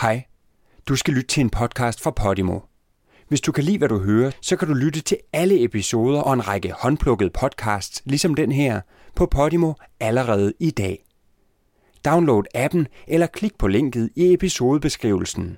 [0.00, 0.24] Hej.
[0.88, 2.60] Du skal lytte til en podcast fra Podimo.
[3.28, 6.32] Hvis du kan lide, hvad du hører, så kan du lytte til alle episoder og
[6.32, 8.80] en række håndplukkede podcasts, ligesom den her,
[9.14, 11.04] på Podimo allerede i dag.
[12.04, 15.56] Download appen eller klik på linket i episodebeskrivelsen.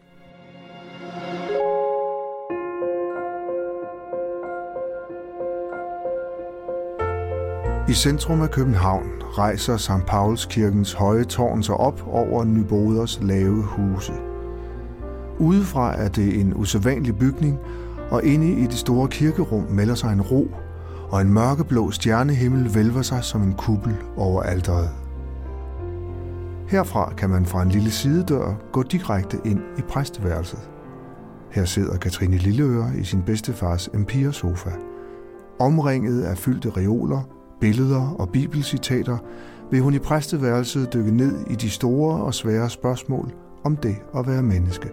[7.89, 10.07] I centrum af København rejser St.
[10.07, 14.28] Pauls kirkens høje tårn sig op over Nyboders lave huse.
[15.41, 17.59] Udefra er det en usædvanlig bygning,
[18.11, 20.49] og inde i det store kirkerum melder sig en ro,
[21.11, 24.91] og en mørkeblå stjernehimmel vælver sig som en kuppel over alteret.
[26.69, 30.71] Herfra kan man fra en lille sidedør gå direkte ind i præsteværelset.
[31.51, 34.71] Her sidder Katrine Lilleøre i sin bedstefars Empire-sofa.
[35.59, 37.21] Omringet af fyldte reoler,
[37.61, 39.19] billeder og bibelcitater
[39.71, 43.33] vil hun i præsteværelset dykke ned i de store og svære spørgsmål
[43.65, 44.89] om det at være menneske.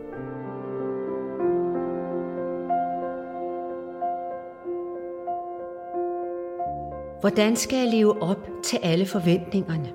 [7.25, 9.93] Hvordan skal jeg leve op til alle forventningerne?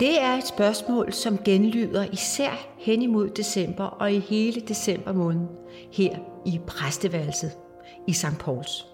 [0.00, 5.46] Det er et spørgsmål, som genlyder især hen imod december og i hele december måned
[5.92, 7.52] her i præsteværelset
[8.06, 8.38] i St.
[8.40, 8.86] Pauls.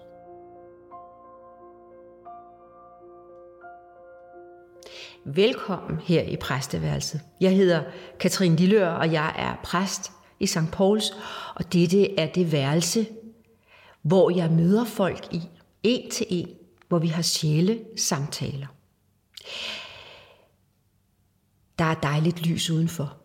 [5.25, 7.21] Velkommen her i præsteværelset.
[7.41, 7.83] Jeg hedder
[8.19, 10.71] Katrine Lillør, og jeg er præst i St.
[10.71, 11.17] Pauls,
[11.55, 13.05] og dette er det værelse,
[14.01, 15.41] hvor jeg møder folk i
[15.85, 16.49] en til en,
[16.87, 18.67] hvor vi har sjæle samtaler.
[21.79, 23.17] Der er dejligt lys udenfor.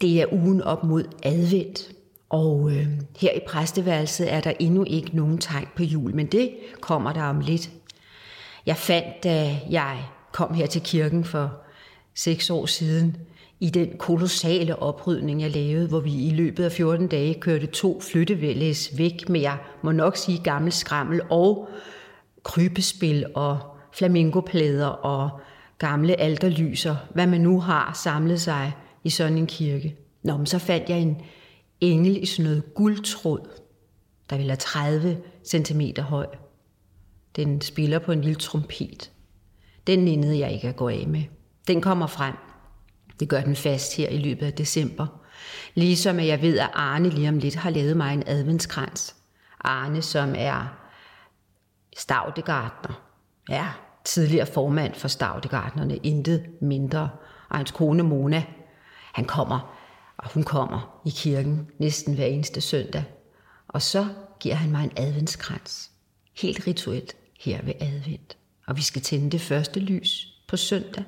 [0.00, 1.92] Det er ugen op mod advent,
[2.28, 6.56] og øh, her i præsteværelset er der endnu ikke nogen tegn på jul, men det
[6.80, 7.70] kommer der om lidt.
[8.66, 11.62] Jeg fandt, da jeg kom her til kirken for
[12.14, 13.16] seks år siden,
[13.62, 18.00] i den kolossale oprydning, jeg lavede, hvor vi i løbet af 14 dage kørte to
[18.00, 21.68] flyttevælles væk med, jeg må nok sige, gammel skrammel og
[22.42, 23.58] krybespil og
[23.92, 25.40] flamingoplader og
[25.78, 28.72] gamle alterlyser, hvad man nu har samlet sig
[29.04, 29.96] i sådan en kirke.
[30.22, 31.16] Nå, men så fandt jeg en
[31.80, 33.48] engel i sådan noget guldtråd,
[34.30, 36.26] der vil være 30 cm høj.
[37.36, 39.10] Den spiller på en lille trompet.
[39.86, 41.22] Den nindede jeg ikke at gå af med.
[41.68, 42.34] Den kommer frem.
[43.20, 45.06] Det gør den fast her i løbet af december.
[45.74, 49.16] Ligesom jeg ved, at Arne lige om lidt har lavet mig en adventskrans.
[49.60, 50.78] Arne, som er
[51.96, 53.02] Stavdegartner.
[53.48, 53.66] Ja,
[54.04, 57.10] tidligere formand for Stavdegartnerne, intet mindre.
[57.48, 58.44] Og hans kone Mona,
[59.12, 59.76] han kommer,
[60.16, 63.04] og hun kommer i kirken næsten hver eneste søndag.
[63.68, 64.06] Og så
[64.40, 65.90] giver han mig en adventskrans.
[66.36, 68.36] Helt rituelt her ved advent.
[68.66, 71.04] Og vi skal tænde det første lys på søndag.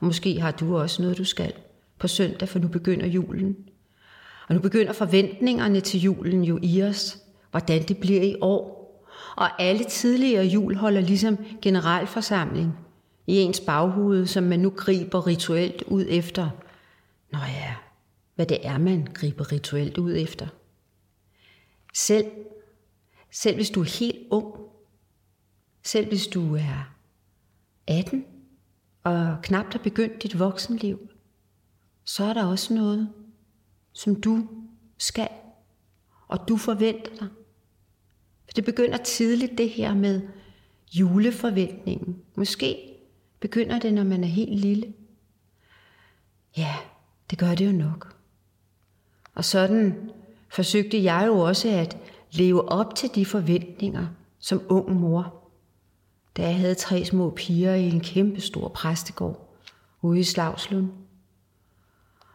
[0.00, 1.52] Og måske har du også noget, du skal
[1.98, 3.56] på søndag, for nu begynder julen.
[4.48, 7.18] Og nu begynder forventningerne til julen jo i os,
[7.50, 8.76] hvordan det bliver i år.
[9.36, 12.78] Og alle tidligere jul holder ligesom generalforsamling
[13.26, 16.50] i ens baghoved, som man nu griber rituelt ud efter.
[17.32, 17.74] Nå ja,
[18.34, 20.46] hvad det er, man griber rituelt ud efter.
[21.94, 22.26] Selv,
[23.32, 24.54] selv hvis du er helt ung,
[25.82, 26.94] selv hvis du er
[27.86, 28.24] 18
[29.06, 31.10] og knap har begyndt dit voksenliv,
[32.04, 33.12] så er der også noget,
[33.92, 34.48] som du
[34.98, 35.28] skal,
[36.28, 37.28] og du forventer dig.
[38.44, 40.20] For det begynder tidligt det her med
[40.92, 42.22] juleforventningen.
[42.36, 42.78] Måske
[43.40, 44.92] begynder det, når man er helt lille.
[46.56, 46.74] Ja,
[47.30, 48.16] det gør det jo nok.
[49.34, 50.10] Og sådan
[50.48, 51.98] forsøgte jeg jo også at
[52.32, 54.06] leve op til de forventninger
[54.38, 55.45] som ung mor
[56.36, 59.58] da jeg havde tre små piger i en kæmpe stor præstegård
[60.02, 60.90] ude i Slagslund.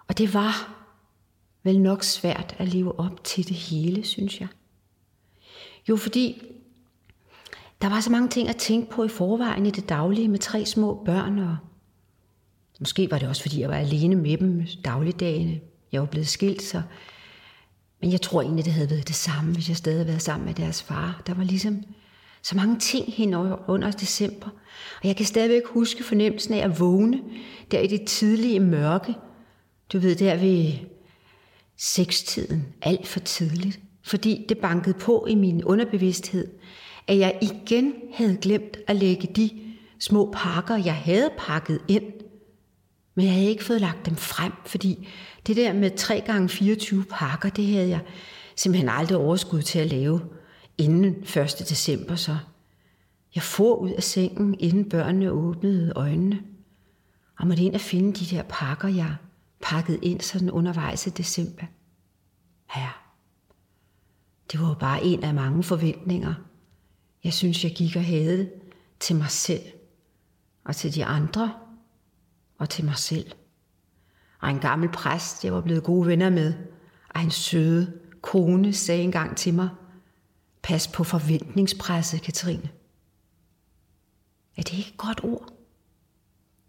[0.08, 0.78] Og det var
[1.64, 4.48] vel nok svært at leve op til det hele, synes jeg.
[5.90, 6.42] Jo, fordi
[7.82, 10.66] der var så mange ting at tænke på i forvejen i det daglige med tre
[10.66, 11.58] små børn, og
[12.80, 15.60] måske var det også, fordi jeg var alene med dem dagligdagene.
[15.92, 16.82] Jeg var blevet skilt, så...
[18.02, 20.46] Men jeg tror egentlig, det havde været det samme, hvis jeg stadig havde været sammen
[20.46, 21.22] med deres far.
[21.28, 21.84] Der var ligesom
[22.44, 23.34] så mange ting hen
[23.68, 24.50] under december.
[25.02, 27.20] Og jeg kan stadigvæk huske fornemmelsen af at vågne
[27.72, 29.16] der i det tidlige mørke.
[29.94, 30.74] Du ved, der ved
[31.78, 33.80] sekstiden, alt for tidligt.
[34.04, 36.48] Fordi det bankede på i min underbevidsthed,
[37.08, 39.50] at jeg igen havde glemt at lægge de
[40.00, 42.04] små pakker, jeg havde pakket ind.
[43.16, 45.08] Men jeg havde ikke fået lagt dem frem, fordi
[45.48, 48.00] det der med 3 gange 24 pakker, det havde jeg
[48.56, 50.22] simpelthen aldrig overskud til at lave
[50.82, 51.66] inden 1.
[51.70, 52.38] december så.
[53.36, 56.42] Jeg for ud af sengen, inden børnene åbnede øjnene,
[57.40, 59.16] og måtte ind og finde de der pakker, jeg
[59.62, 61.64] pakket ind sådan undervejs i december.
[62.76, 62.90] Ja,
[64.52, 66.34] det var jo bare en af mange forventninger.
[67.24, 68.50] Jeg synes, jeg gik og havde
[69.00, 69.64] til mig selv,
[70.66, 71.54] og til de andre,
[72.58, 73.32] og til mig selv.
[74.40, 76.54] Og en gammel præst, jeg var blevet gode venner med,
[77.10, 79.70] og en søde kone sagde engang til mig,
[80.64, 82.70] pas på forventningspresset, Katrine.
[84.58, 85.54] Er det ikke et godt ord?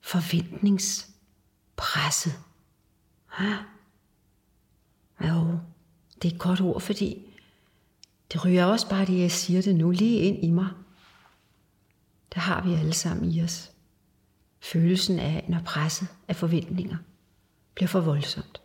[0.01, 2.33] Forventningspresset.
[3.41, 3.59] Ja.
[5.29, 5.59] Jo,
[6.23, 7.23] det er et godt ord, fordi
[8.33, 10.69] det ryger også bare det, jeg siger det nu, lige ind i mig.
[12.35, 13.71] Det har vi alle sammen i os.
[14.61, 16.97] Følelsen af, når presset af forventninger
[17.75, 18.61] bliver for voldsomt.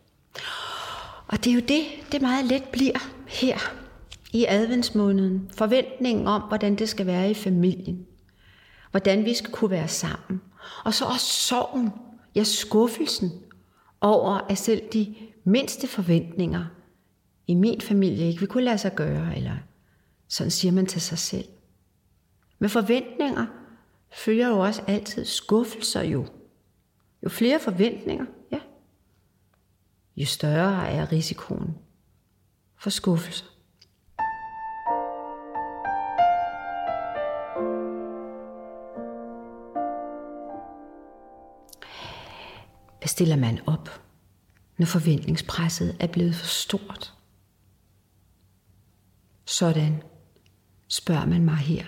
[1.26, 3.87] Og det er jo det, det meget let bliver her
[4.32, 5.50] i adventsmåneden.
[5.54, 8.06] Forventningen om, hvordan det skal være i familien.
[8.90, 10.40] Hvordan vi skal kunne være sammen.
[10.84, 11.90] Og så også sorgen,
[12.34, 13.30] ja skuffelsen
[14.00, 15.14] over, at selv de
[15.44, 16.64] mindste forventninger
[17.46, 19.56] i min familie ikke vil kunne lade sig gøre, eller
[20.28, 21.48] sådan siger man til sig selv.
[22.58, 23.46] Med forventninger
[24.12, 26.26] følger jo også altid skuffelser jo.
[27.24, 28.60] Jo flere forventninger, ja,
[30.16, 31.74] jo større er risikoen
[32.76, 33.44] for skuffelser.
[43.18, 44.02] Stiller man op,
[44.76, 47.14] når forventningspresset er blevet for stort?
[49.44, 50.02] Sådan
[50.88, 51.84] spørger man mig her.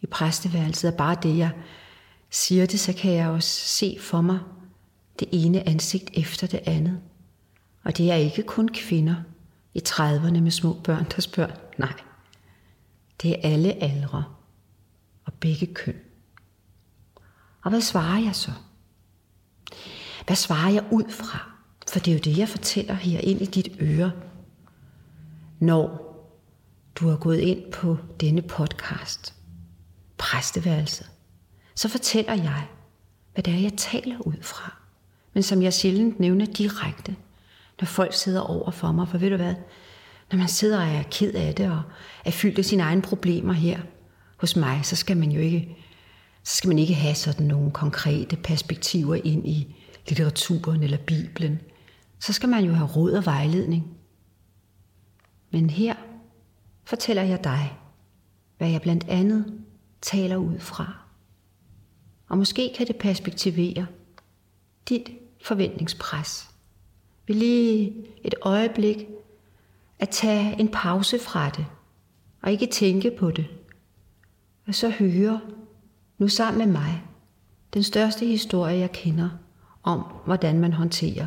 [0.00, 1.50] I præsteværelset er bare det, jeg
[2.30, 4.38] siger det, så kan jeg også se for mig
[5.18, 7.00] det ene ansigt efter det andet.
[7.84, 9.16] Og det er ikke kun kvinder
[9.74, 11.56] i 30'erne med små børn, der spørger.
[11.78, 11.94] Nej,
[13.22, 14.24] det er alle aldre
[15.24, 15.96] og begge køn.
[17.62, 18.52] Og hvad svarer jeg så?
[20.26, 21.52] Hvad svarer jeg ud fra?
[21.88, 24.12] For det er jo det, jeg fortæller her ind i dit øre.
[25.58, 26.06] Når
[26.94, 29.34] du har gået ind på denne podcast,
[30.18, 31.06] præsteværelset,
[31.74, 32.66] så fortæller jeg,
[33.34, 34.76] hvad det er, jeg taler ud fra.
[35.34, 37.16] Men som jeg sjældent nævner direkte,
[37.80, 39.08] når folk sidder over for mig.
[39.08, 39.54] For ved du hvad?
[40.30, 41.82] Når man sidder og er ked af det og
[42.24, 43.80] er fyldt af sine egne problemer her
[44.36, 45.76] hos mig, så skal man jo ikke,
[46.44, 49.76] så skal man ikke have sådan nogle konkrete perspektiver ind i
[50.08, 51.60] litteraturen eller Bibelen.
[52.18, 53.96] Så skal man jo have råd og vejledning.
[55.50, 55.94] Men her
[56.84, 57.78] fortæller jeg dig,
[58.58, 59.60] hvad jeg blandt andet
[60.00, 60.98] taler ud fra.
[62.28, 63.86] Og måske kan det perspektivere
[64.88, 65.10] dit
[65.42, 66.50] forventningspres.
[67.26, 69.06] Vi lige et øjeblik
[69.98, 71.66] at tage en pause fra det,
[72.42, 73.46] og ikke tænke på det.
[74.66, 75.40] Og så høre,
[76.18, 77.02] nu sammen med mig,
[77.74, 79.28] den største historie, jeg kender,
[79.86, 81.26] om hvordan man håndterer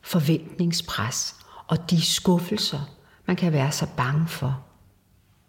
[0.00, 1.34] forventningspres
[1.66, 2.80] og de skuffelser,
[3.26, 4.64] man kan være så bange for,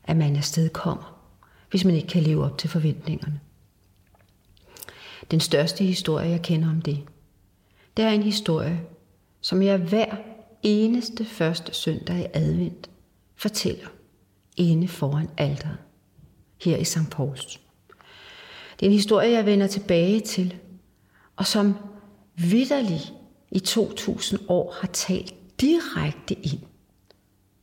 [0.03, 1.19] at man afsted kommer,
[1.69, 3.39] hvis man ikke kan leve op til forventningerne.
[5.31, 7.03] Den største historie, jeg kender om det,
[7.97, 8.81] det er en historie,
[9.41, 10.15] som jeg hver
[10.63, 12.89] eneste første søndag i advent
[13.35, 13.88] fortæller
[14.57, 15.77] inde foran alderen
[16.61, 17.09] her i St.
[17.11, 17.59] Pauls.
[18.79, 20.55] Det er en historie, jeg vender tilbage til,
[21.35, 21.75] og som
[22.35, 23.01] vidderlig
[23.51, 26.62] i 2000 år har talt direkte ind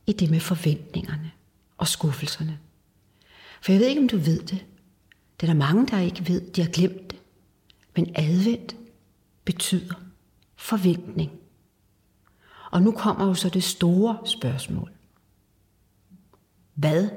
[0.07, 1.31] i det med forventningerne
[1.77, 2.59] og skuffelserne.
[3.61, 4.65] For jeg ved ikke, om du ved det.
[5.39, 6.51] Det er der mange, der ikke ved.
[6.51, 7.19] De har glemt det.
[7.95, 8.75] Men advent
[9.45, 9.95] betyder
[10.55, 11.31] forventning.
[12.71, 14.91] Og nu kommer jo så det store spørgsmål.
[16.73, 17.09] Hvad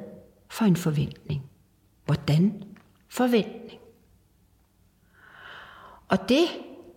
[0.49, 1.43] for en forventning?
[2.05, 2.64] Hvordan
[3.09, 3.81] forventning?
[6.09, 6.47] Og det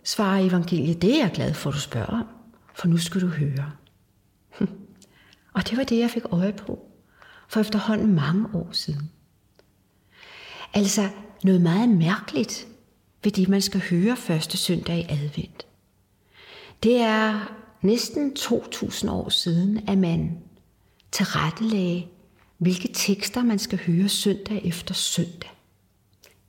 [0.08, 2.26] svarer evangeliet, det er jeg glad for, at du spørger om,
[2.74, 3.72] for nu skal du høre.
[5.54, 6.88] Og det var det, jeg fik øje på
[7.48, 9.10] for efterhånden mange år siden.
[10.74, 11.08] Altså
[11.44, 12.66] noget meget mærkeligt
[13.24, 15.66] ved det, man skal høre første søndag i advent.
[16.82, 20.38] Det er næsten 2000 år siden, at man
[21.12, 22.06] tilrettelagde,
[22.58, 25.50] hvilke tekster man skal høre søndag efter søndag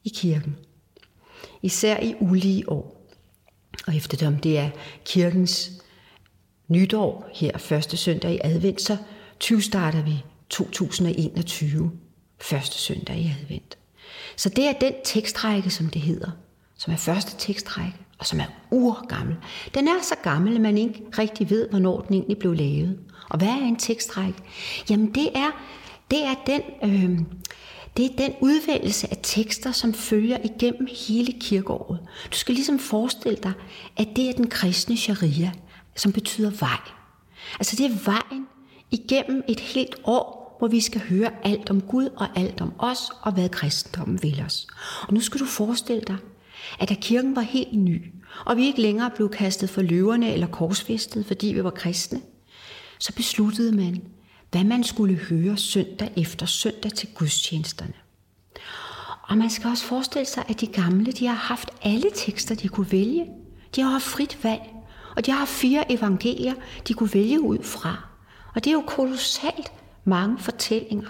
[0.03, 0.55] i kirken.
[1.61, 2.98] Især i ulige år.
[3.87, 4.69] Og eftersom det er
[5.05, 5.71] kirkens
[6.67, 8.97] nytår her første søndag i advent, så
[9.39, 11.91] 20 starter vi 2021
[12.41, 13.77] første søndag i advent.
[14.35, 16.31] Så det er den tekstrække, som det hedder,
[16.77, 19.35] som er første tekstrække, og som er urgammel.
[19.73, 22.99] Den er så gammel, at man ikke rigtig ved, hvornår den egentlig blev lavet.
[23.29, 24.39] Og hvad er en tekstrække?
[24.89, 25.51] Jamen det er,
[26.11, 26.61] det er den...
[26.83, 27.19] Øh,
[27.99, 31.99] det er den udvælgelse af tekster, som følger igennem hele kirkeåret.
[32.31, 33.51] Du skal ligesom forestille dig,
[33.97, 35.51] at det er den kristne sharia,
[35.95, 36.79] som betyder vej.
[37.53, 38.47] Altså det er vejen
[38.91, 42.99] igennem et helt år, hvor vi skal høre alt om Gud og alt om os
[43.21, 44.67] og hvad kristendommen vil os.
[45.07, 46.17] Og nu skal du forestille dig,
[46.79, 48.13] at da kirken var helt ny,
[48.45, 52.21] og vi ikke længere blev kastet for løverne eller korsfæstet, fordi vi var kristne,
[52.99, 54.01] så besluttede man,
[54.51, 57.93] hvad man skulle høre søndag efter søndag til gudstjenesterne.
[59.21, 62.67] Og man skal også forestille sig, at de gamle de har haft alle tekster, de
[62.67, 63.25] kunne vælge.
[63.75, 64.61] De har haft frit valg,
[65.15, 66.53] og de har haft fire evangelier,
[66.87, 68.07] de kunne vælge ud fra.
[68.55, 69.71] Og det er jo kolossalt
[70.03, 71.09] mange fortællinger.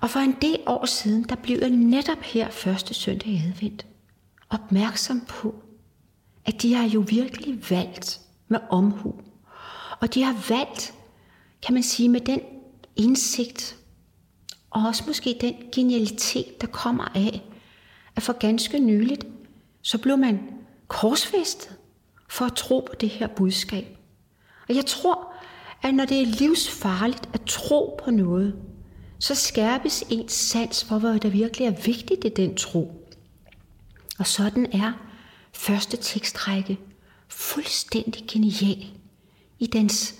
[0.00, 3.86] Og for en del år siden, der blev jeg netop her første søndag i advent
[4.50, 5.54] opmærksom på,
[6.44, 9.14] at de har jo virkelig valgt med omhu.
[10.00, 10.94] Og de har valgt,
[11.66, 12.40] kan man sige, med den
[12.96, 13.76] indsigt,
[14.70, 17.42] og også måske den genialitet, der kommer af,
[18.16, 19.26] at for ganske nyligt,
[19.82, 20.40] så blev man
[20.88, 21.76] korsfæstet
[22.28, 23.98] for at tro på det her budskab.
[24.68, 25.32] Og jeg tror,
[25.82, 28.56] at når det er livsfarligt at tro på noget,
[29.18, 33.08] så skærpes ens sans for, hvad der virkelig er vigtigt i den tro.
[34.18, 34.92] Og sådan er
[35.52, 36.78] første tekstrække
[37.28, 38.86] fuldstændig genial
[39.58, 40.14] i dens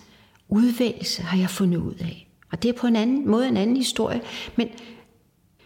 [0.48, 2.28] udvælgelse, har jeg fundet ud af.
[2.52, 4.22] Og det er på en anden måde en anden historie,
[4.56, 4.68] men,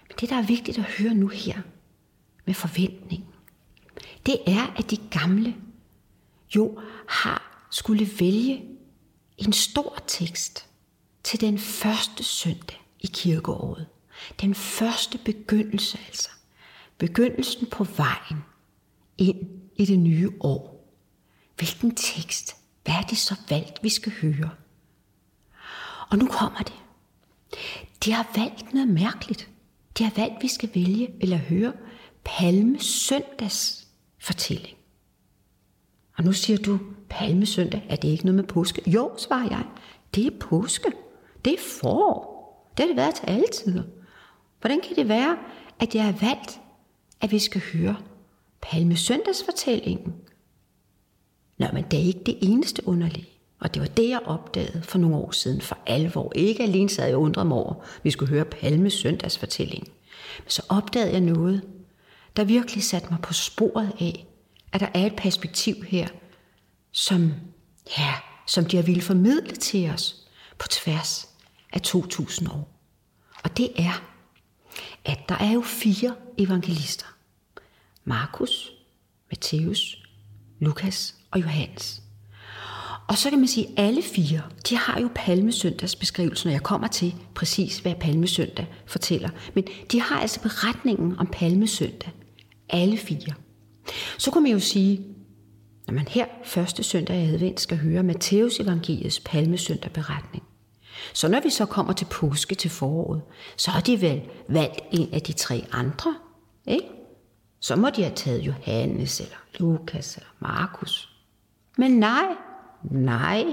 [0.08, 1.60] men det, der er vigtigt at høre nu her,
[2.44, 3.24] med forventning,
[4.26, 5.54] det er, at de gamle
[6.56, 8.64] jo har skulle vælge
[9.38, 10.66] en stor tekst
[11.24, 13.86] til den første søndag i kirkeåret.
[14.40, 16.28] Den første begyndelse altså.
[16.98, 18.44] Begyndelsen på vejen
[19.18, 20.92] ind i det nye år.
[21.56, 22.56] Hvilken tekst?
[22.84, 24.50] Hvad er det så valgt, vi skal høre?
[26.10, 26.72] Og nu kommer det.
[28.04, 29.50] De har valgt noget mærkeligt.
[29.98, 31.72] De har valgt, at vi skal vælge eller høre
[32.24, 33.88] Palme Søndags
[34.18, 34.76] fortælling.
[36.16, 38.90] Og nu siger du, Palme Søndag, er det ikke noget med påske?
[38.90, 39.64] Jo, svarer jeg.
[40.14, 40.92] Det er påske.
[41.44, 42.40] Det er forår.
[42.76, 43.82] Det har det været til alle tider.
[44.60, 45.38] Hvordan kan det være,
[45.78, 46.60] at jeg har valgt,
[47.20, 47.96] at vi skal høre
[48.62, 50.14] Palme Søndags fortællingen?
[51.58, 53.28] Nå, men det er ikke det eneste underlige.
[53.60, 56.32] Og det var det, jeg opdagede for nogle år siden for alvor.
[56.34, 59.88] Ikke alene sad jeg undret mig over, at vi skulle høre Palme søndagsfortælling.
[60.38, 61.62] Men så opdagede jeg noget,
[62.36, 64.26] der virkelig satte mig på sporet af,
[64.72, 66.08] at der er et perspektiv her,
[66.92, 67.32] som,
[67.98, 68.14] ja,
[68.46, 70.16] som de har ville formidle til os
[70.58, 71.28] på tværs
[71.72, 72.68] af 2000 år.
[73.44, 74.02] Og det er,
[75.04, 77.06] at der er jo fire evangelister.
[78.04, 78.72] Markus,
[79.30, 80.02] Matthæus,
[80.60, 81.99] Lukas og Johannes.
[83.10, 86.88] Og så kan man sige, at alle fire, de har jo palmesøndagsbeskrivelsen, og jeg kommer
[86.88, 89.28] til præcis, hvad palmesøndag fortæller.
[89.54, 92.12] Men de har altså beretningen om palmesøndag.
[92.68, 93.34] Alle fire.
[94.18, 95.06] Så kunne man jo sige,
[95.86, 100.44] når man her første søndag i advent skal høre Matteus evangeliets palmesøndag beretning,
[101.14, 103.22] så når vi så kommer til påske til foråret,
[103.56, 106.14] så har de vel valgt en af de tre andre,
[106.66, 106.86] ikke?
[107.60, 111.08] Så må de have taget Johannes, eller Lukas, eller Markus.
[111.78, 112.24] Men nej,
[112.82, 113.44] nej.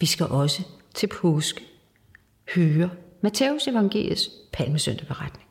[0.00, 0.62] Vi skal også
[0.94, 1.64] til påske
[2.54, 5.48] høre Matteus evangeliets palmesøndagberetning.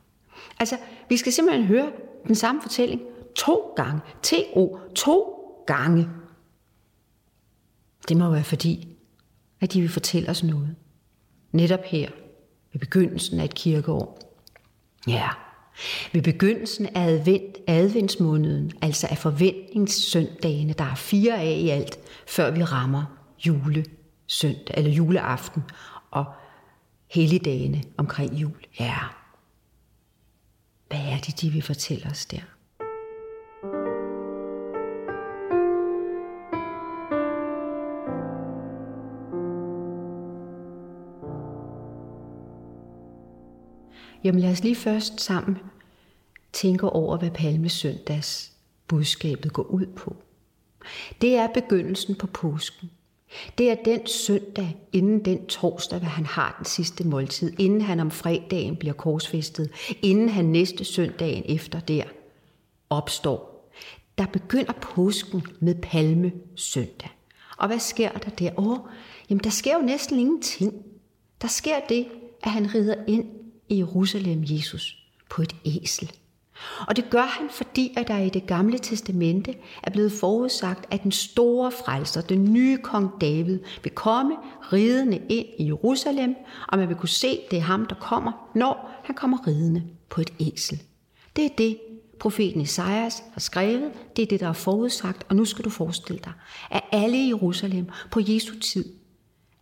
[0.58, 0.76] Altså,
[1.08, 1.92] vi skal simpelthen høre
[2.26, 3.02] den samme fortælling
[3.36, 4.00] to gange.
[4.22, 5.32] T-O, to
[5.66, 6.08] gange.
[8.08, 8.88] Det må være fordi,
[9.60, 10.76] at de vil fortælle os noget.
[11.52, 12.10] Netop her,
[12.72, 14.18] ved begyndelsen af et kirkeår.
[15.08, 15.28] Ja,
[16.12, 22.50] ved begyndelsen af advent, adventsmåneden, altså af forventningssøndagene, der er fire af i alt, før
[22.50, 23.04] vi rammer
[23.46, 25.62] julesøndag, eller juleaften
[26.10, 26.24] og
[27.10, 28.66] helligdagene omkring jul.
[28.80, 28.98] Ja,
[30.88, 32.40] hvad er det, de vil fortælle os der?
[44.26, 45.58] Jamen lad os lige først sammen
[46.52, 48.52] tænke over, hvad Palmesøndags
[48.88, 50.16] budskabet går ud på.
[51.20, 52.90] Det er begyndelsen på påsken.
[53.58, 58.00] Det er den søndag inden den torsdag, hvad han har den sidste måltid, inden han
[58.00, 59.70] om fredagen bliver korsfæstet,
[60.02, 62.04] inden han næste søndagen efter der
[62.90, 63.70] opstår.
[64.18, 67.10] Der begynder påsken med palme søndag.
[67.58, 68.50] Og hvad sker der der?
[68.58, 68.78] Åh,
[69.30, 70.74] jamen der sker jo næsten ingenting.
[71.42, 72.06] Der sker det,
[72.42, 73.35] at han rider ind
[73.68, 74.98] i Jerusalem Jesus
[75.30, 76.12] på et æsel.
[76.88, 81.02] Og det gør han, fordi at der i det gamle testamente er blevet forudsagt, at
[81.02, 84.36] den store frelser, den nye kong David, vil komme
[84.72, 86.36] ridende ind i Jerusalem,
[86.68, 90.20] og man vil kunne se, det er ham, der kommer, når han kommer ridende på
[90.20, 90.82] et æsel.
[91.36, 91.78] Det er det,
[92.20, 96.20] profeten Isaias har skrevet, det er det, der er forudsagt, og nu skal du forestille
[96.24, 96.32] dig,
[96.70, 98.84] at alle i Jerusalem på Jesu tid,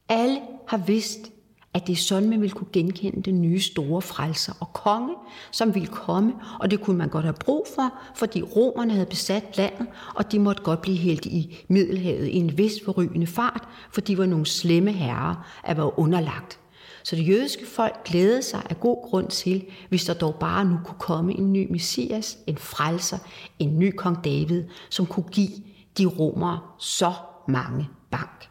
[0.08, 1.30] alle har vidst,
[1.75, 5.14] at det er sådan, man ville kunne genkende den nye store frelser og konge,
[5.50, 9.57] som ville komme, og det kunne man godt have brug for, fordi romerne havde besat
[9.57, 14.00] landet, og de måtte godt blive helt i Middelhavet i en vis forrygende fart, for
[14.00, 16.59] de var nogle slemme herrer at være underlagt.
[17.02, 20.78] Så det jødiske folk glædede sig af god grund til, hvis der dog bare nu
[20.85, 23.19] kunne komme en ny messias, en frelser,
[23.59, 25.50] en ny kong David, som kunne give
[25.99, 27.12] de romere så
[27.49, 28.50] mange bank.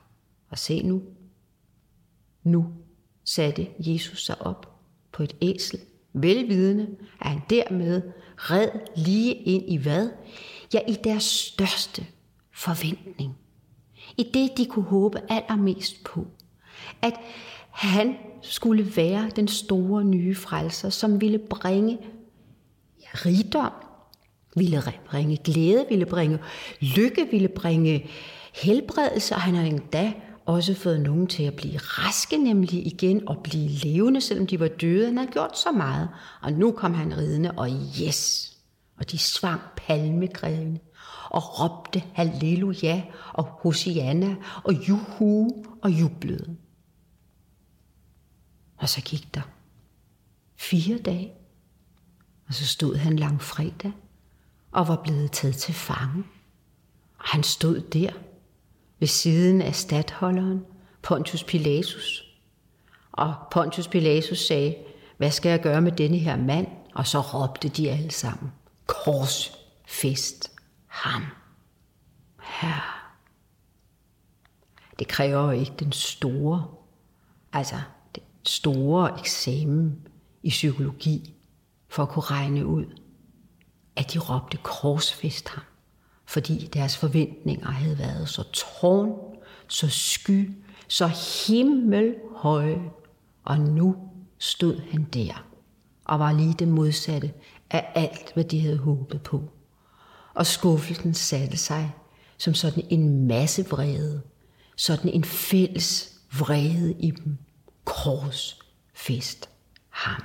[0.50, 1.01] Og se nu,
[2.44, 2.65] nu
[3.24, 4.80] satte Jesus sig op
[5.12, 5.80] på et æsel,
[6.13, 6.88] velvidende,
[7.22, 8.01] at han dermed
[8.38, 10.10] red lige ind i hvad?
[10.74, 12.06] Ja, i deres største
[12.51, 13.38] forventning.
[14.18, 16.27] I det, de kunne håbe allermest på.
[17.01, 17.13] At
[17.72, 21.98] han skulle være den store nye frelser, som ville bringe
[23.13, 23.72] rigdom,
[24.56, 26.39] ville bringe glæde, ville bringe
[26.80, 28.10] lykke, ville bringe
[28.53, 30.13] helbredelse, og han har endda
[30.46, 34.68] også fået nogen til at blive raske nemlig igen og blive levende, selvom de var
[34.68, 35.06] døde.
[35.06, 36.10] Han havde gjort så meget.
[36.42, 37.70] Og nu kom han ridende, og
[38.02, 38.50] yes!
[38.98, 40.80] Og de svang palmegrene
[41.30, 46.58] og råbte halleluja og hosianna og juhu og jublede.
[48.78, 49.42] Og så gik der
[50.56, 51.34] fire dage,
[52.48, 53.92] og så stod han langfredag
[54.72, 56.24] og var blevet taget til fange.
[57.18, 58.12] Og han stod der
[59.03, 60.65] ved siden af stadholderen,
[61.01, 62.24] Pontius Pilatus.
[63.12, 64.75] Og Pontius Pilatus sagde,
[65.17, 66.67] hvad skal jeg gøre med denne her mand?
[66.95, 68.51] Og så råbte de alle sammen,
[68.86, 70.51] korsfest
[70.88, 71.22] ham.
[72.43, 72.81] Herre.
[75.00, 76.67] Det kræver jo ikke den store,
[77.53, 77.75] altså
[78.15, 80.07] den store eksamen
[80.43, 81.33] i psykologi,
[81.89, 82.86] for at kunne regne ud,
[83.95, 85.63] at de råbte korsfest ham
[86.25, 89.38] fordi deres forventninger havde været så tårn,
[89.68, 90.51] så sky,
[90.88, 91.08] så
[91.48, 92.82] himmelhøje,
[93.44, 93.96] og nu
[94.38, 95.46] stod han der
[96.05, 97.33] og var lige det modsatte
[97.72, 99.44] af alt, hvad de havde håbet på.
[100.33, 101.94] Og skuffelsen satte sig
[102.38, 104.22] som sådan en masse vrede,
[104.75, 107.38] sådan en fælles vrede i dem.
[107.86, 108.59] Kors
[108.94, 109.50] fest
[109.90, 110.24] ham.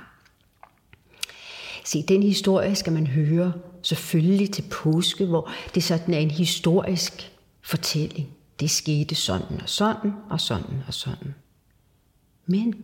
[1.85, 7.31] Se, den historie skal man høre selvfølgelig til påske, hvor det sådan er en historisk
[7.61, 8.29] fortælling.
[8.59, 11.35] Det skete sådan og sådan og sådan og sådan.
[12.45, 12.75] Men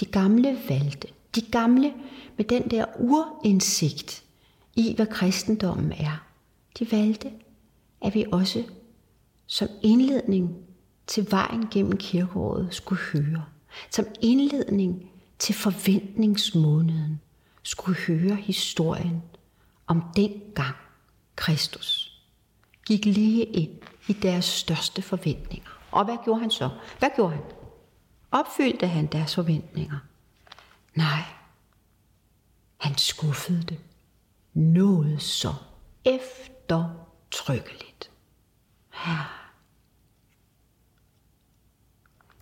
[0.00, 1.92] de gamle valgte, de gamle
[2.36, 4.22] med den der urindsigt
[4.76, 6.26] i, hvad kristendommen er,
[6.78, 7.30] de valgte,
[8.02, 8.64] at vi også
[9.46, 10.56] som indledning
[11.06, 13.44] til vejen gennem kirkeåret skulle høre.
[13.90, 17.20] Som indledning til forventningsmåneden
[17.62, 19.22] skulle høre historien
[19.90, 20.76] om den gang
[21.36, 22.20] Kristus
[22.86, 25.70] gik lige ind i deres største forventninger.
[25.90, 26.70] Og hvad gjorde han så?
[26.98, 27.44] Hvad gjorde han?
[28.30, 29.98] Opfyldte han deres forventninger?
[30.94, 31.22] Nej,
[32.76, 33.78] han skuffede dem.
[34.54, 35.54] Noget så
[36.04, 38.10] eftertrykkeligt.
[39.06, 39.18] Ja.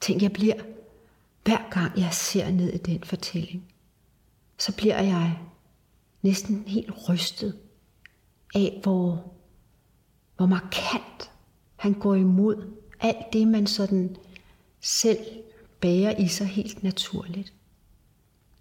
[0.00, 0.54] Tænk, jeg bliver,
[1.44, 3.72] hver gang jeg ser ned i den fortælling,
[4.58, 5.38] så bliver jeg
[6.22, 7.58] næsten helt rystet
[8.54, 9.32] af, hvor,
[10.36, 11.30] hvor markant
[11.76, 14.16] han går imod alt det, man sådan
[14.80, 15.18] selv
[15.80, 17.52] bærer i sig helt naturligt.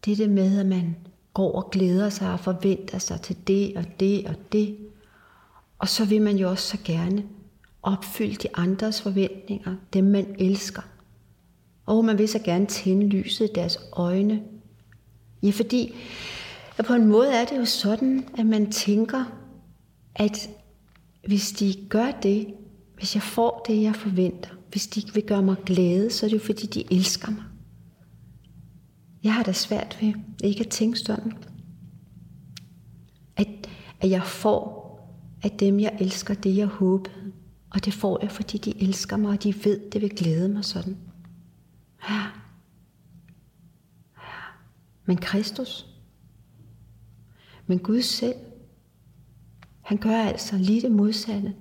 [0.05, 0.95] Det er det med, at man
[1.33, 4.77] går og glæder sig og forventer sig til det og det og det.
[5.79, 7.23] Og så vil man jo også så gerne
[7.83, 10.81] opfylde de andres forventninger, dem man elsker.
[11.85, 14.43] Og man vil så gerne tænde lyset i deres øjne.
[15.43, 15.95] Ja, fordi
[16.77, 19.25] og på en måde er det jo sådan, at man tænker,
[20.15, 20.49] at
[21.27, 22.53] hvis de gør det,
[22.95, 26.37] hvis jeg får det, jeg forventer, hvis de vil gøre mig glade, så er det
[26.37, 27.43] jo fordi, de elsker mig.
[29.23, 30.13] Jeg har da svært ved
[30.43, 31.33] ikke at tænke sådan.
[33.35, 33.47] At,
[33.99, 34.87] at jeg får
[35.43, 37.33] af dem, jeg elsker, det jeg håbede.
[37.69, 40.65] Og det får jeg, fordi de elsker mig, og de ved, det vil glæde mig
[40.65, 40.97] sådan.
[42.09, 42.23] Ja.
[44.17, 44.37] ja.
[45.05, 45.85] Men Kristus,
[47.67, 48.35] men Gud selv,
[49.81, 51.55] han gør altså lige det modsatte.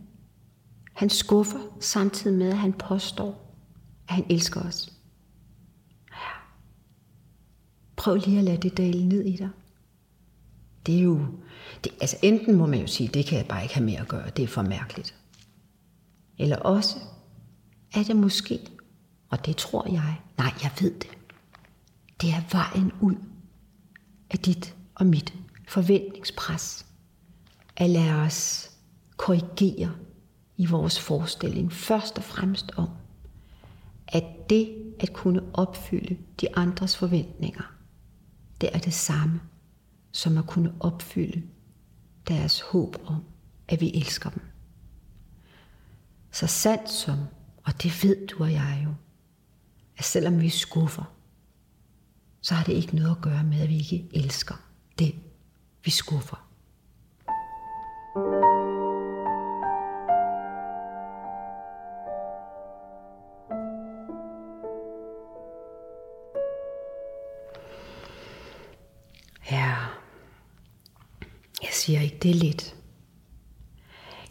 [0.92, 3.54] Han skuffer samtidig med, at han påstår,
[4.08, 4.92] at han elsker os.
[6.10, 6.16] Ja.
[7.96, 9.48] Prøv lige at lade det dale ned i dig.
[10.86, 11.26] Det er jo,
[11.84, 14.08] det, altså enten må man jo sige, det kan jeg bare ikke have mere at
[14.08, 15.14] gøre, det er for mærkeligt.
[16.38, 16.98] Eller også
[17.94, 18.60] er det måske,
[19.28, 21.18] og det tror jeg, nej, jeg ved det,
[22.20, 23.16] det er vejen ud
[24.30, 25.34] af dit og mit
[25.66, 26.86] forventningspres.
[27.76, 28.70] at lade os
[29.16, 29.94] korrigere
[30.56, 32.88] i vores forestilling først og fremmest om,
[34.08, 37.74] at det at kunne opfylde de andres forventninger,
[38.60, 39.40] det er det samme
[40.12, 41.42] som at kunne opfylde
[42.28, 43.24] deres håb om,
[43.68, 44.42] at vi elsker dem.
[46.32, 47.18] Så sandt som,
[47.64, 48.94] og det ved du og jeg jo,
[49.96, 51.14] at selvom vi skuffer,
[52.40, 54.54] så har det ikke noget at gøre med, at vi ikke elsker
[54.98, 55.14] det,
[55.86, 56.48] vi skuffer.
[69.50, 69.76] Ja,
[71.62, 72.76] jeg siger ikke, det er let.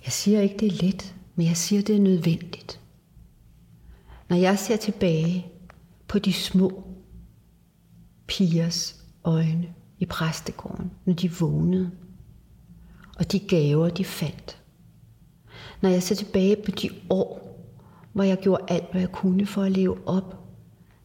[0.06, 2.82] Jeg siger ikke, det er let, men jeg siger, det er nødvendigt.
[4.30, 5.48] Når jeg ser tilbage
[6.08, 6.84] på de små
[8.28, 11.92] pigers øjne i præstegården, når de vågnede,
[13.16, 14.62] og de gaver, de fandt.
[15.82, 17.46] Når jeg ser tilbage på de år,
[18.14, 20.36] hvor jeg gjorde alt, hvad jeg kunne for at leve op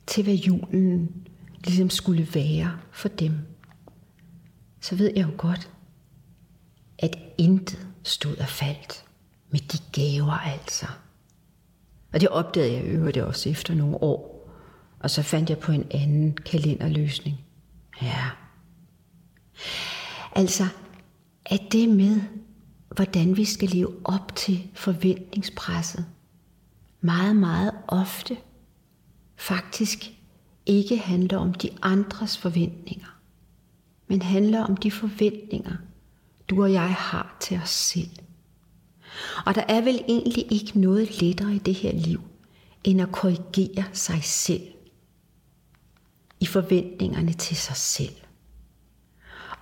[0.06, 1.26] til, hvad julen
[1.64, 3.32] ligesom skulle være for dem,
[4.80, 5.70] så ved jeg jo godt,
[6.98, 9.04] at intet stod og faldt
[9.50, 10.86] med de gaver altså.
[12.12, 14.50] Og det opdagede jeg øvrigt også efter nogle år.
[15.00, 17.36] Og så fandt jeg på en anden kalenderløsning.
[18.02, 18.30] Ja.
[20.40, 20.68] Altså,
[21.46, 22.20] at det med,
[22.94, 26.06] hvordan vi skal leve op til forventningspresset,
[27.00, 28.36] meget, meget ofte
[29.36, 30.12] faktisk
[30.66, 33.18] ikke handler om de andres forventninger,
[34.06, 35.76] men handler om de forventninger,
[36.50, 38.10] du og jeg har til os selv.
[39.46, 42.20] Og der er vel egentlig ikke noget lettere i det her liv,
[42.84, 44.62] end at korrigere sig selv
[46.40, 48.29] i forventningerne til sig selv.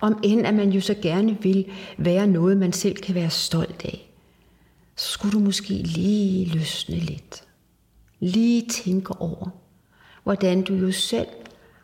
[0.01, 3.85] Om end at man jo så gerne vil være noget, man selv kan være stolt
[3.85, 4.11] af,
[4.95, 7.43] så skulle du måske lige løsne lidt.
[8.19, 9.49] Lige tænke over,
[10.23, 11.27] hvordan du jo selv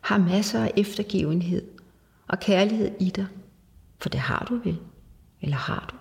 [0.02, 1.64] har masser af eftergivenhed
[2.28, 3.26] og kærlighed i dig.
[4.00, 4.78] For det har du vel,
[5.42, 5.96] eller har du?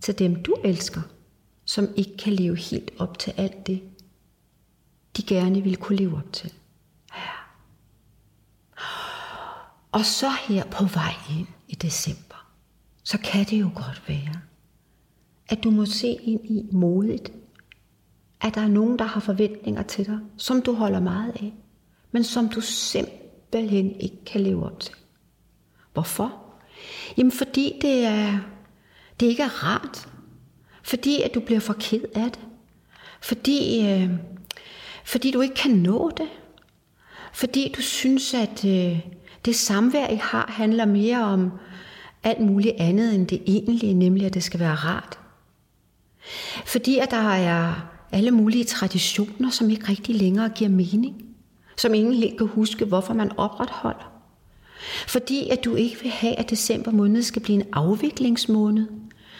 [0.00, 1.00] Til dem du elsker,
[1.64, 3.82] som ikke kan leve helt op til alt det,
[5.16, 6.52] de gerne vil kunne leve op til.
[9.94, 12.50] Og så her på vej ind i december,
[13.04, 14.40] så kan det jo godt være,
[15.48, 17.32] at du må se ind i modigt,
[18.40, 21.52] at der er nogen, der har forventninger til dig, som du holder meget af,
[22.12, 24.94] men som du simpelthen ikke kan leve op til.
[25.92, 26.44] Hvorfor?
[27.16, 28.38] Jamen fordi det, er,
[29.20, 30.08] det ikke er rart.
[30.82, 32.40] Fordi at du bliver for ked af det.
[33.20, 34.10] Fordi, øh,
[35.04, 36.28] fordi du ikke kan nå det.
[37.32, 39.00] Fordi du synes, at øh,
[39.44, 41.50] det samvær, I har, handler mere om
[42.22, 45.18] alt muligt andet end det egentlige, nemlig at det skal være rart.
[46.66, 47.74] Fordi at der er
[48.12, 51.24] alle mulige traditioner, som ikke rigtig længere giver mening.
[51.76, 54.12] Som ingen helt kan huske, hvorfor man opretholder.
[55.08, 58.86] Fordi at du ikke vil have, at december måned skal blive en afviklingsmåned.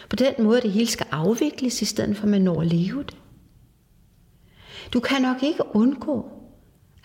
[0.09, 2.67] På den måde, at det hele skal afvikles, i stedet for at man når at
[2.67, 3.17] leve det.
[4.93, 6.31] Du kan nok ikke undgå,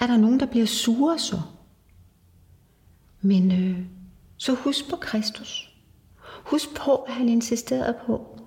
[0.01, 1.41] at der er nogen, der bliver sure så.
[3.21, 3.79] Men øh,
[4.37, 5.75] så husk på Kristus.
[6.45, 8.41] Husk på, at han insisterede på,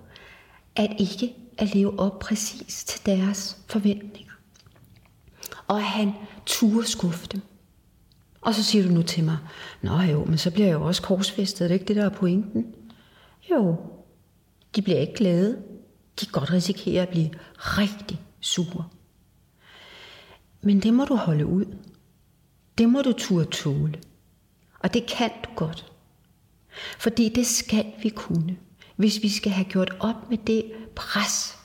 [0.75, 4.33] at ikke at leve op præcis til deres forventninger.
[5.67, 6.11] Og at han
[6.45, 7.41] turde skuffe dem.
[8.41, 9.37] Og så siger du nu til mig,
[9.81, 12.75] Nå jo, men så bliver jeg jo også korsfæstet, er ikke det, der er pointen?
[13.51, 13.75] Jo,
[14.75, 15.63] de bliver ikke glade.
[16.19, 18.85] De kan godt risikere at blive rigtig sure.
[20.61, 21.65] Men det må du holde ud.
[22.77, 23.99] Det må du turde tåle.
[24.83, 25.85] Og det kan du godt.
[26.99, 28.57] Fordi det skal vi kunne,
[28.95, 31.57] hvis vi skal have gjort op med det pres,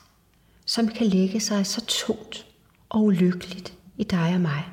[0.65, 2.45] som kan lægge sig så tungt
[2.89, 4.65] og ulykkeligt i dig og mig.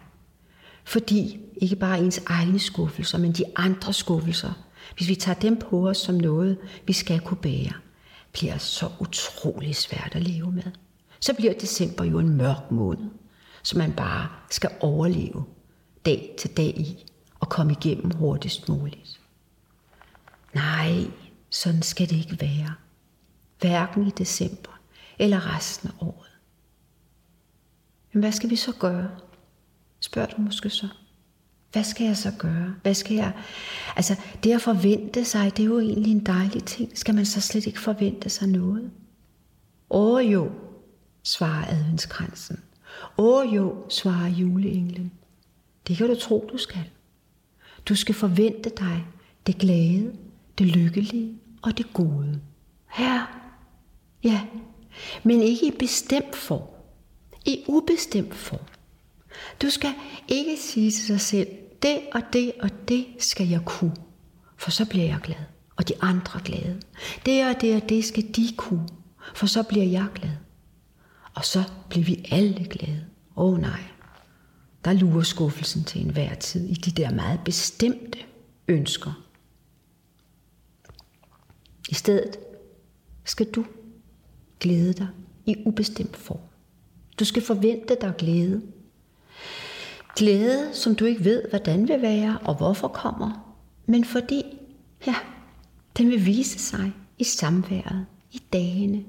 [0.85, 4.53] Fordi ikke bare ens egne skuffelser, men de andre skuffelser,
[4.97, 7.73] hvis vi tager dem på os som noget, vi skal kunne bære,
[8.33, 10.63] bliver så utrolig svært at leve med.
[11.21, 13.11] Så bliver december jo en mørk måned,
[13.63, 15.45] som man bare skal overleve
[16.05, 17.05] dag til dag i
[17.47, 19.21] og komme igennem hurtigst muligt.
[20.55, 21.05] Nej,
[21.51, 22.75] sådan skal det ikke være.
[23.61, 24.81] Hverken i december
[25.19, 26.31] eller resten af året.
[28.13, 29.11] Men hvad skal vi så gøre?
[30.01, 30.89] Spørger du måske så.
[31.73, 32.75] Hvad skal jeg så gøre?
[32.83, 33.33] Hvad skal jeg...
[33.97, 36.99] Altså, det at forvente sig, det er jo egentlig en dejlig ting.
[36.99, 38.91] Skal man så slet ikke forvente sig noget?
[39.91, 40.51] Åh jo,
[41.23, 42.61] svarer adventskransen.
[43.19, 45.13] Åh jo, svarer juleenglen.
[45.89, 46.91] Det kan du tro, du skal.
[47.89, 49.07] Du skal forvente dig
[49.47, 50.13] det glade,
[50.59, 52.41] det lykkelige og det gode.
[52.99, 53.23] Ja,
[54.25, 54.41] ja,
[55.23, 56.69] men ikke i bestemt form.
[57.45, 58.67] I ubestemt form.
[59.63, 59.95] Du skal
[60.29, 61.49] ikke sige til dig selv,
[61.83, 63.97] det og det og det skal jeg kunne,
[64.57, 65.45] for så bliver jeg glad,
[65.77, 66.81] og de andre glade.
[67.27, 68.89] Det og det og det skal de kunne,
[69.35, 70.37] for så bliver jeg glad.
[71.35, 73.05] Og så bliver vi alle glade.
[73.37, 73.81] Åh oh, nej,
[74.87, 78.19] der lurer skuffelsen til enhver tid i de der meget bestemte
[78.69, 79.27] ønsker.
[81.89, 82.37] I stedet
[83.25, 83.65] skal du
[84.61, 85.09] glæde dig
[85.47, 86.41] i ubestemt form.
[87.19, 88.63] Du skal forvente dig glæde.
[90.17, 94.43] Glæde, som du ikke ved, hvordan vil være og hvorfor kommer, men fordi,
[95.07, 95.15] ja,
[95.99, 99.05] den vil vise sig i samværet, i dagene,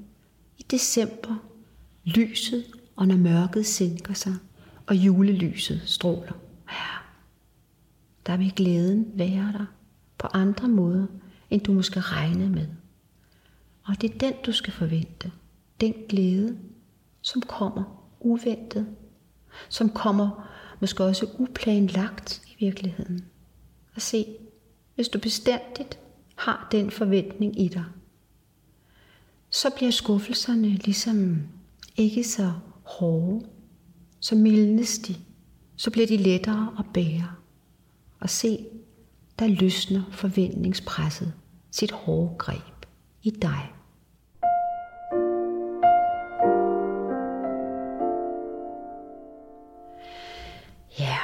[0.57, 1.35] i december,
[2.05, 4.35] lyset og når mørket sænker sig,
[4.87, 6.33] og julelyset stråler.
[6.71, 6.97] Ja,
[8.25, 9.65] der vil glæden være der
[10.17, 11.05] på andre måder,
[11.49, 12.67] end du måske regne med.
[13.83, 15.31] Og det er den, du skal forvente.
[15.81, 16.57] Den glæde,
[17.21, 18.87] som kommer uventet,
[19.69, 23.25] som kommer måske også uplanlagt i virkeligheden.
[23.95, 24.25] Og se,
[24.95, 25.99] hvis du bestemt
[26.35, 27.85] har den forventning i dig,
[29.49, 31.41] så bliver skuffelserne ligesom
[31.95, 33.45] ikke så hårde,
[34.19, 35.15] så mildnes de,
[35.75, 37.31] så bliver de lettere at bære.
[38.19, 38.65] Og se,
[39.39, 41.33] der løsner forventningspresset
[41.71, 42.85] sit hårde greb
[43.23, 43.73] i dig.
[50.99, 51.17] Ja,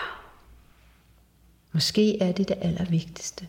[1.73, 3.47] måske er det det allervigtigste,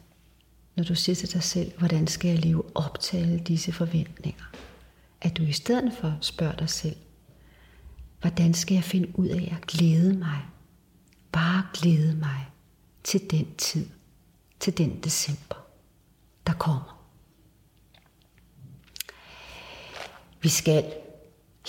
[0.77, 4.45] når du siger til dig selv, hvordan skal jeg leve op til alle disse forventninger?
[5.21, 6.97] At du i stedet for spørger dig selv,
[8.25, 10.39] hvordan skal jeg finde ud af at glæde mig?
[11.33, 12.49] Bare glæde mig
[13.03, 13.87] til den tid,
[14.61, 15.67] til den december,
[16.47, 17.07] der kommer.
[20.43, 20.85] Vi skal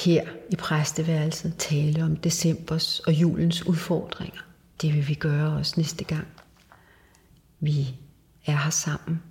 [0.05, 4.41] her i præsteværelset tale om decembers og julens udfordringer.
[4.81, 6.27] Det vil vi gøre også næste gang.
[7.59, 7.95] Vi
[8.45, 9.21] er her sammen,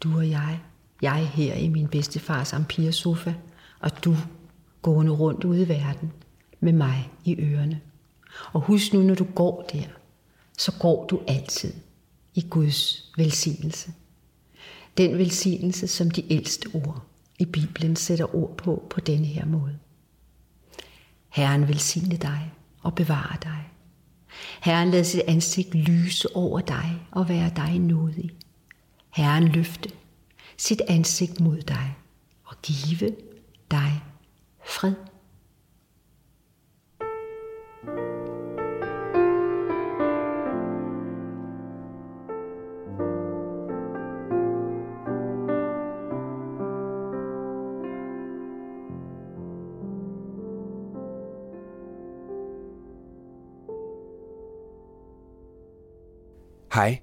[0.00, 0.60] du og jeg.
[1.02, 3.34] Jeg her i min bedstefars ampiresofa,
[3.80, 4.16] og du
[4.82, 6.12] gående rundt ude i verden
[6.64, 7.80] med mig i ørerne.
[8.52, 9.86] Og husk nu, når du går der,
[10.58, 11.72] så går du altid
[12.34, 13.92] i Guds velsignelse.
[14.96, 17.04] Den velsignelse, som de ældste ord
[17.38, 19.78] i Bibelen sætter ord på på denne her måde.
[21.28, 23.68] Herren velsigne dig og bevare dig.
[24.62, 28.30] Herren lad sit ansigt lyse over dig og være dig nådig.
[29.10, 29.90] Herren løfte
[30.56, 31.96] sit ansigt mod dig
[32.44, 33.16] og give
[33.70, 34.02] dig
[34.66, 34.94] fred.
[56.74, 57.02] Hej,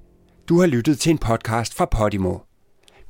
[0.50, 2.51] du har lyttet til en podcast fra Podimo.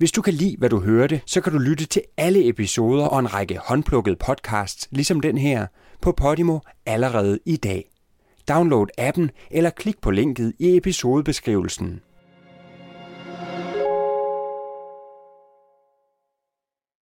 [0.02, 3.20] Hvis du kan lide, hvad du hørte, så kan du lytte til alle episoder og
[3.20, 5.68] en række håndplukkede podcasts, ligesom den her,
[6.02, 7.92] på Podimo allerede i dag.
[8.50, 12.02] Download appen eller klik på linket i episodebeskrivelsen.